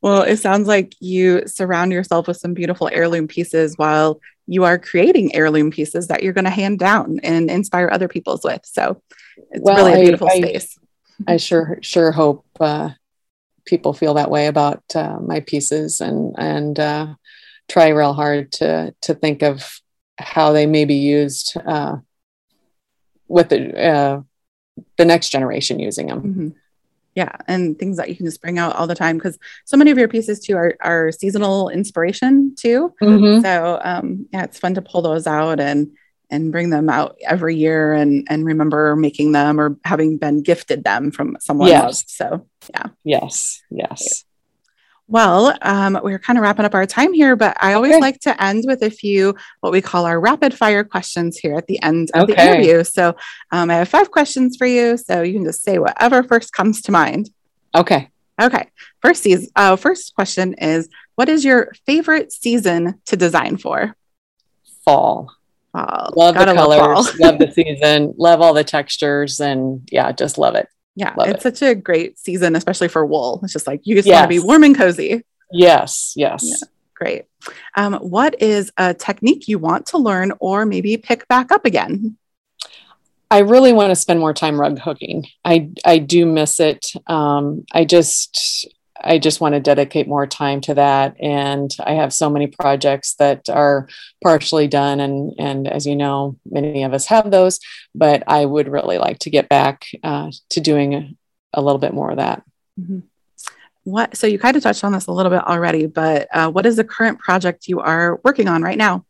[0.00, 4.78] Well, it sounds like you surround yourself with some beautiful heirloom pieces while you are
[4.78, 8.62] creating heirloom pieces that you're going to hand down and inspire other people's with.
[8.64, 9.02] So
[9.50, 10.78] it's well, really a beautiful I, space.
[11.26, 12.90] I, I sure sure hope uh,
[13.66, 17.14] people feel that way about uh, my pieces and and uh,
[17.68, 19.80] try real hard to to think of
[20.18, 21.96] how they may be used uh,
[23.28, 24.20] with the uh,
[24.96, 26.20] the next generation using them.
[26.20, 26.48] Mm-hmm.
[27.14, 29.90] Yeah, and things that you can just bring out all the time because so many
[29.90, 32.94] of your pieces too are are seasonal inspiration too.
[33.02, 33.42] Mm-hmm.
[33.42, 35.90] So um, yeah, it's fun to pull those out and
[36.30, 40.84] and bring them out every year and and remember making them or having been gifted
[40.84, 41.82] them from someone yes.
[41.82, 42.04] else.
[42.08, 42.86] So yeah.
[43.04, 43.62] Yes.
[43.70, 44.24] Yes.
[45.10, 48.00] Well, um, we're kind of wrapping up our time here, but I always okay.
[48.00, 51.66] like to end with a few what we call our rapid fire questions here at
[51.66, 52.34] the end of okay.
[52.34, 52.84] the interview.
[52.84, 53.16] So
[53.50, 54.98] um, I have five questions for you.
[54.98, 57.30] So you can just say whatever first comes to mind.
[57.74, 58.10] Okay.
[58.40, 58.68] Okay.
[59.00, 63.96] First season, uh, first question is what is your favorite season to design for?
[64.84, 65.34] Fall.
[65.72, 66.12] Fall.
[66.16, 70.36] Love Gotta the colors, love, love the season, love all the textures, and yeah, just
[70.38, 70.68] love it.
[70.98, 71.56] Yeah, love it's it.
[71.56, 73.38] such a great season, especially for wool.
[73.44, 74.16] It's just like you just yes.
[74.16, 75.22] want to be warm and cozy.
[75.52, 76.42] Yes, yes.
[76.42, 77.24] Yeah, great.
[77.76, 82.16] Um, what is a technique you want to learn or maybe pick back up again?
[83.30, 85.26] I really want to spend more time rug hooking.
[85.44, 86.84] I I do miss it.
[87.06, 88.66] Um, I just
[89.02, 91.16] I just want to dedicate more time to that.
[91.20, 93.88] And I have so many projects that are
[94.22, 97.60] partially done, and and as you know, many of us have those.
[97.94, 101.16] But I would really like to get back uh, to doing
[101.52, 102.42] a, little bit more of that.
[102.78, 103.00] Mm-hmm.
[103.84, 104.16] What?
[104.16, 106.76] So you kind of touched on this a little bit already, but uh, what is
[106.76, 109.04] the current project you are working on right now?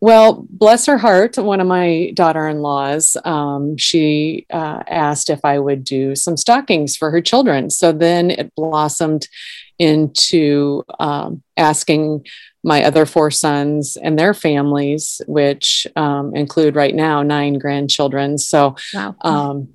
[0.00, 5.44] Well, bless her heart, one of my daughter in laws, um, she uh, asked if
[5.44, 7.68] I would do some stockings for her children.
[7.68, 9.28] So then it blossomed
[9.78, 12.26] into um, asking
[12.62, 18.38] my other four sons and their families, which um, include right now nine grandchildren.
[18.38, 19.14] So wow.
[19.20, 19.68] Um,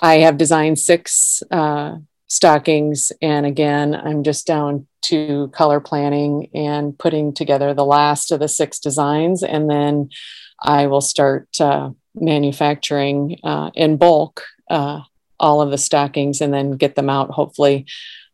[0.00, 1.96] I have designed six uh,
[2.28, 3.12] stockings.
[3.20, 8.48] And again, I'm just down to color planning and putting together the last of the
[8.48, 9.42] six designs.
[9.42, 10.08] And then
[10.62, 15.00] I will start uh, manufacturing uh, in bulk uh,
[15.38, 17.86] all of the stockings and then get them out hopefully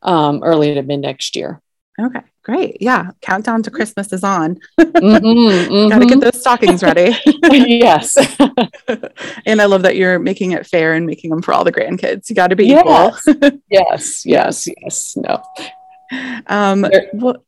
[0.03, 1.61] um, early to mid next year.
[2.01, 2.78] Okay, great.
[2.80, 4.59] Yeah, countdown to Christmas is on.
[4.78, 5.88] mm-hmm, mm-hmm.
[5.88, 7.16] Got to get those stockings ready.
[7.51, 8.16] yes.
[9.47, 12.28] and I love that you're making it fair and making them for all the grandkids.
[12.28, 13.26] You got to be yes.
[13.26, 13.51] equal.
[13.70, 15.16] yes, yes, yes.
[15.16, 15.43] No,
[16.47, 17.45] um, well,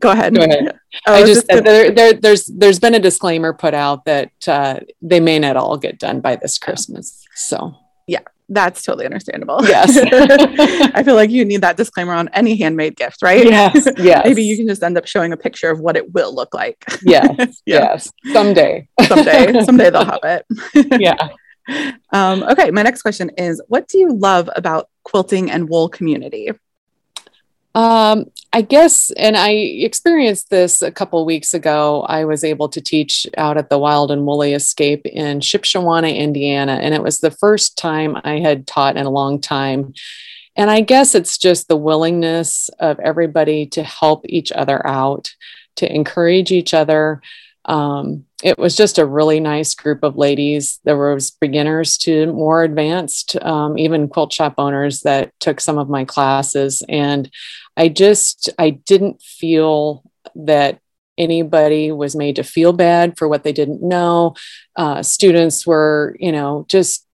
[0.00, 0.34] go ahead.
[0.34, 0.78] Go ahead.
[1.06, 1.62] Oh, I just gonna...
[1.62, 5.76] there, there, there's there's been a disclaimer put out that uh, they may not all
[5.76, 7.24] get done by this Christmas.
[7.34, 7.74] So
[8.06, 9.60] yeah, that's totally understandable.
[9.62, 9.96] Yes,
[10.94, 13.44] I feel like you need that disclaimer on any handmade gift, right?
[13.44, 14.24] Yes, yes.
[14.24, 16.84] Maybe you can just end up showing a picture of what it will look like.
[17.02, 17.80] yes, yeah.
[17.80, 18.10] yes.
[18.32, 20.46] Someday, someday, someday they'll have it.
[21.00, 21.28] yeah.
[22.12, 26.50] Um, okay, my next question is: What do you love about quilting and wool community?
[27.74, 32.02] Um, I guess, and I experienced this a couple weeks ago.
[32.02, 36.72] I was able to teach out at the Wild and Woolly Escape in Shipshewana, Indiana,
[36.72, 39.94] and it was the first time I had taught in a long time.
[40.54, 45.34] And I guess it's just the willingness of everybody to help each other out,
[45.76, 47.22] to encourage each other.
[47.64, 50.80] Um, it was just a really nice group of ladies.
[50.84, 55.88] There was beginners to more advanced, um, even quilt shop owners that took some of
[55.88, 57.30] my classes, and
[57.76, 60.04] I just I didn't feel
[60.34, 60.80] that
[61.18, 64.34] anybody was made to feel bad for what they didn't know.
[64.76, 67.06] Uh, students were, you know, just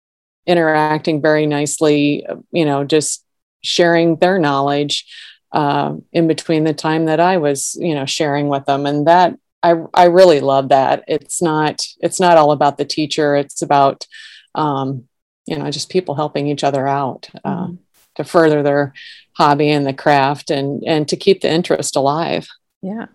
[0.46, 3.24] interacting very nicely, you know, just
[3.62, 5.04] sharing their knowledge
[5.52, 9.34] uh, in between the time that I was, you know, sharing with them, and that
[9.62, 11.04] I I really love that.
[11.08, 13.34] It's not it's not all about the teacher.
[13.36, 14.06] It's about
[14.54, 15.08] um,
[15.46, 17.74] you know just people helping each other out uh, mm-hmm.
[18.18, 18.92] To further their
[19.32, 22.48] hobby and the craft and and to keep the interest alive.
[22.82, 23.06] Yeah,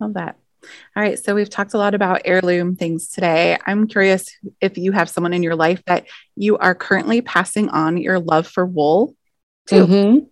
[0.00, 0.36] love that.
[0.96, 3.56] All right, so we've talked a lot about heirloom things today.
[3.66, 4.28] I'm curious
[4.60, 8.46] if you have someone in your life that you are currently passing on your love
[8.48, 9.14] for wool
[9.68, 9.86] to.
[9.86, 10.26] Mm-hmm.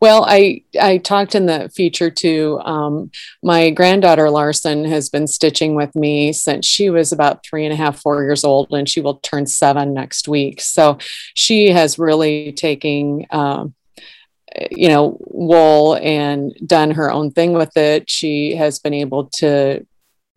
[0.00, 2.60] Well, I I talked in the feature too.
[2.64, 3.10] Um,
[3.42, 7.76] my granddaughter Larson has been stitching with me since she was about three and a
[7.76, 10.60] half, four years old, and she will turn seven next week.
[10.60, 10.98] So
[11.34, 13.26] she has really taken.
[13.30, 13.74] Um,
[14.70, 18.10] you know, wool and done her own thing with it.
[18.10, 19.86] She has been able to,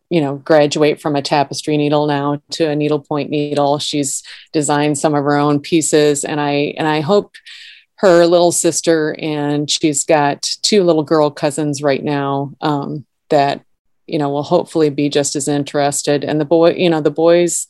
[0.09, 3.77] you know, graduate from a tapestry needle now to a needlepoint needle.
[3.79, 4.23] She's
[4.53, 7.35] designed some of her own pieces, and I and I hope
[7.97, 13.63] her little sister, and she's got two little girl cousins right now um, that
[14.07, 16.23] you know will hopefully be just as interested.
[16.23, 17.67] And the boy, you know, the boys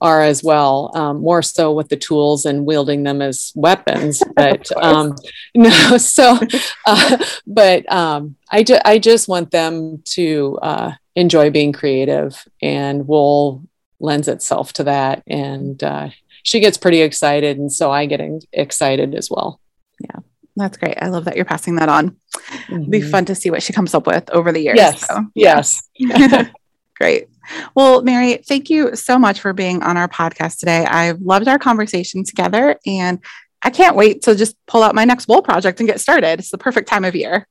[0.00, 4.22] are as well, um, more so with the tools and wielding them as weapons.
[4.36, 5.16] But um,
[5.54, 6.38] no, so,
[6.86, 13.08] uh, but um, I, ju- I just want them to uh, enjoy being creative, and
[13.08, 13.64] wool
[13.98, 15.24] lends itself to that.
[15.26, 16.10] And uh,
[16.44, 18.20] she gets pretty excited, and so I get
[18.52, 19.60] excited as well.
[20.00, 20.20] Yeah.
[20.56, 20.98] That's great.
[21.00, 22.10] I love that you're passing that on.
[22.10, 22.74] Mm-hmm.
[22.74, 24.76] It'll be fun to see what she comes up with over the years.
[24.76, 25.06] Yes.
[25.06, 25.88] So, yes.
[26.96, 27.28] great.
[27.74, 30.84] Well, Mary, thank you so much for being on our podcast today.
[30.84, 33.20] I've loved our conversation together and
[33.62, 36.40] I can't wait to just pull out my next wool project and get started.
[36.40, 37.46] It's the perfect time of year.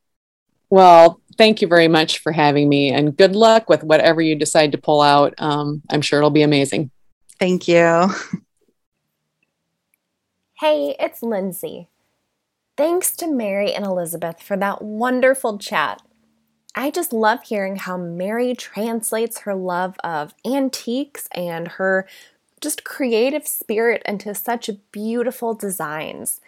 [0.69, 4.73] Well, thank you very much for having me and good luck with whatever you decide
[4.73, 5.33] to pull out.
[5.37, 6.91] Um, I'm sure it'll be amazing.
[7.39, 8.09] Thank you.
[10.59, 11.87] Hey, it's Lindsay.
[12.77, 15.99] Thanks to Mary and Elizabeth for that wonderful chat.
[16.75, 22.07] I just love hearing how Mary translates her love of antiques and her
[22.61, 26.39] just creative spirit into such beautiful designs.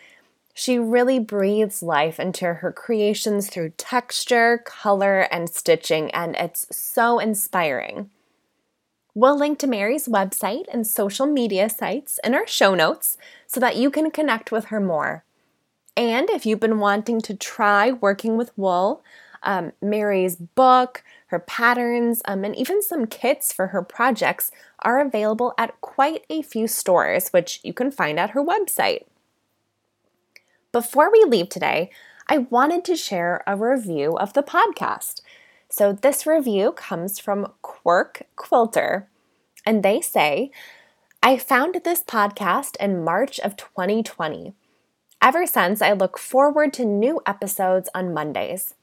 [0.53, 7.17] She really breathes life into her creations through texture, color, and stitching, and it's so
[7.17, 8.11] inspiring.
[9.15, 13.17] We'll link to Mary's website and social media sites in our show notes
[13.47, 15.23] so that you can connect with her more.
[15.99, 19.03] And if you've been wanting to try working with wool,
[19.43, 25.53] um, Mary's book, her patterns, um, and even some kits for her projects are available
[25.57, 29.07] at quite a few stores, which you can find at her website.
[30.71, 31.89] Before we leave today,
[32.29, 35.19] I wanted to share a review of the podcast.
[35.67, 39.09] So, this review comes from Quirk Quilter,
[39.65, 40.51] and they say,
[41.21, 44.55] I found this podcast in March of 2020.
[45.21, 48.75] Ever since, I look forward to new episodes on Mondays.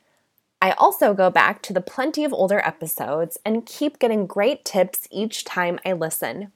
[0.60, 5.08] I also go back to the plenty of older episodes and keep getting great tips
[5.10, 6.52] each time I listen.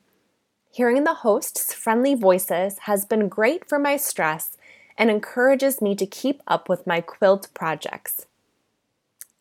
[0.71, 4.57] Hearing the hosts' friendly voices has been great for my stress
[4.99, 8.27] and encourages me to keep up with my quilt projects.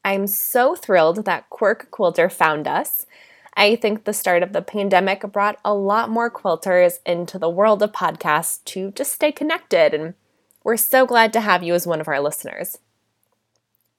[0.06, 3.06] I'm so thrilled that Quirk Quilter found us.
[3.56, 7.84] I think the start of the pandemic brought a lot more quilters into the world
[7.84, 10.14] of podcasts to just stay connected and
[10.64, 12.78] we're so glad to have you as one of our listeners.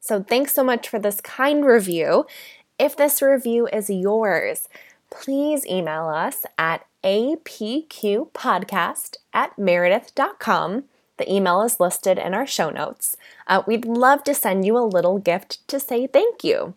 [0.01, 2.27] So, thanks so much for this kind review.
[2.79, 4.69] If this review is yours,
[5.11, 10.85] please email us at apqpodcast at meredith.com.
[11.19, 13.19] The email is listed in our show notes.
[13.47, 16.73] Uh, we'd love to send you a little gift to say thank you.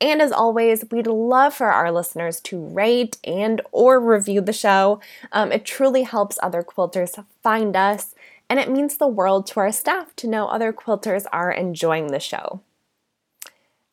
[0.00, 5.00] And as always, we'd love for our listeners to rate and or review the show.
[5.32, 8.14] Um, it truly helps other quilters find us
[8.50, 12.20] and it means the world to our staff to know other quilters are enjoying the
[12.20, 12.62] show.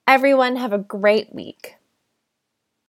[0.08, 1.76] Everyone, have a great week.